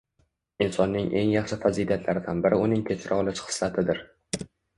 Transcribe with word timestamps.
Insonning 0.65 1.11
eng 1.19 1.29
yaxshi 1.33 1.59
fazilatlaridan 1.65 2.41
biri 2.47 2.59
uning 2.65 2.83
kechira 2.89 3.19
olish 3.25 3.45
xislatidir 3.51 4.03